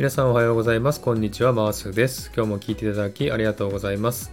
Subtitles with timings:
[0.00, 1.00] 皆さんおはようございます。
[1.02, 2.32] こんにちは、マースです。
[2.34, 4.32] 今日も聞いていただきありがとうございます。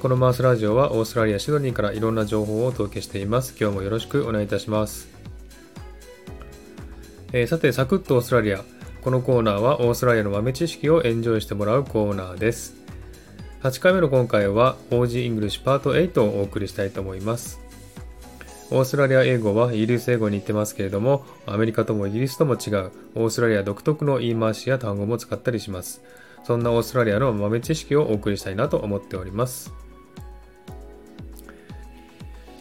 [0.00, 3.56] このマースラジオはオーストラリア・シドニーからいろんな情報をお届けしています。
[3.60, 5.08] 今日もよろしくお願いいたします。
[7.32, 8.62] えー、さて、サクッとオーストラリア。
[9.02, 12.76] このコーナーはオーストラリアの豆知識をエンジョイしてもらうコーナーです。
[13.64, 17.63] 8回目の今回は OG イングリッシュパート8をお送りしたいと思います。
[18.70, 26.02] オーストラリア英語はイギリス英語に似てますけれども、アメリカともイギリスとも違うオーストラリア独特の言い回しや単語も使ったりします。
[26.44, 29.72] そんなオーストラリアの豆知識をお送りしたいなと思っております。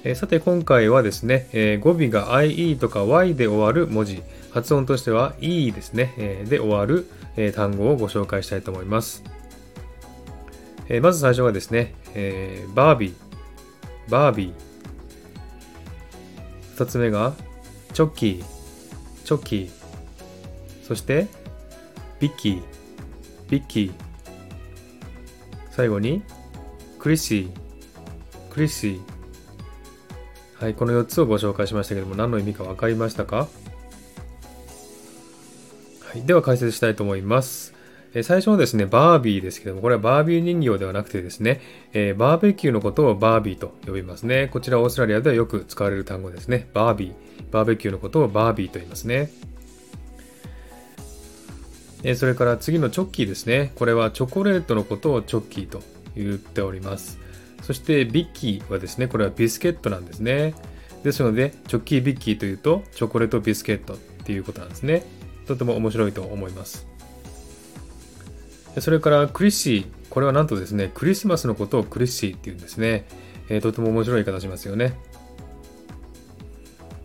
[0.06, 9.24] えさて今回はですね、えー、語尾が IE とか Y で終わる文字、発音としては E ですね、えー、で終わる、えー、単語をご紹介したいと思います。
[10.90, 13.14] えまず最初はですね、えバービー、
[14.12, 14.73] バービー、
[16.76, 17.34] 2つ目が
[17.94, 18.44] チョッキー、
[19.26, 19.70] チョッキー。
[20.88, 21.28] そして
[22.20, 22.62] ビッキー、
[23.50, 23.94] ビッキー。
[25.72, 26.24] 最後に
[27.00, 30.64] クリッシー、クリッシー。
[30.64, 33.48] はい、この4つをご紹介しましたけども何の意味か分かりましたか、は
[36.16, 37.74] い、では解説したいと思います。
[38.14, 41.62] え最初のですね、バービーですけども、これはバービー人形ではなくてですね、
[41.94, 44.50] え、バーベキューのことをバービーと呼びますね。
[44.52, 46.70] こちらオーストラリアではよく使われる単語ですね。
[46.74, 47.14] バービー。
[47.52, 49.30] バーベキューのことをバービーと言いますね。
[52.04, 53.72] えそれから次のチョッキーですね。
[53.76, 55.82] これはチョコレートのことをチョッキーと
[56.16, 57.18] 言っております。
[57.64, 60.54] そしてビッキーはですね、これはビスケットなんですね。
[61.04, 65.04] ですので、チョッキービッキーというと、チョコレートビスケットっていうことなんですね。
[65.48, 66.93] とても面白いと思います。
[68.80, 69.86] それからクリッシー。
[70.10, 73.06] これはなんとですね、クリスマスのことをクリッシーっていうんですね。
[73.50, 74.98] えー、とても面白い言い方しますよね。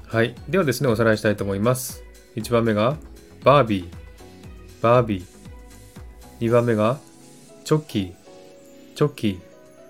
[0.07, 0.35] はい。
[0.49, 2.03] ではですね、おさらいしたいと思います。
[2.37, 2.97] 1番目が、
[3.45, 6.47] バービー、バービー。
[6.47, 6.99] 2番目が、
[7.65, 8.13] チョッキー、
[8.95, 9.41] チョッキー。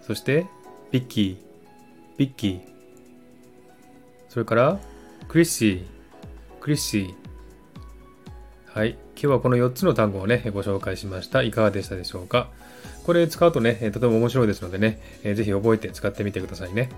[0.06, 0.46] そして、
[0.90, 1.36] ビッキー、
[2.16, 2.60] ビッキー。
[4.28, 4.80] それから、
[5.28, 5.82] クリッシー、
[6.60, 7.14] クリッシー。
[8.66, 8.98] はい。
[9.20, 11.42] 今日はこの4つの単語をね、ご紹介しました。
[11.42, 12.48] いかがでしたでしょうか？
[13.04, 16.88] これ使うとね、とても面白いですのでね、ぜひ覚えて使ってみてくださいね。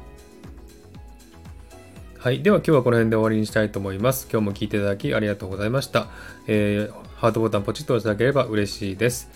[2.18, 2.42] はい。
[2.42, 4.28] では今日はこの辺で終わりにしたいと思います。
[4.30, 6.08] 今日も聴いていただきありがとうございました。
[6.46, 9.30] えー、ハートボタンポチッと押していただければ嬉しいです。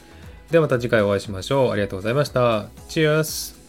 [0.50, 1.70] ではまた次回お会いしましょう。
[1.70, 2.66] ありがとうございました。
[2.88, 3.63] チェアス